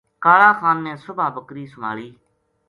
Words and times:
کالا 0.23 0.51
خان 0.59 0.77
نے 0.85 0.93
صبح 1.05 1.27
بکری 1.35 1.65
سُمہالی 1.71 2.09